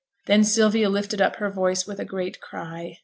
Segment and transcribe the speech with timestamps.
[0.25, 2.97] Then Sylvia lifted up her voice with a great cry.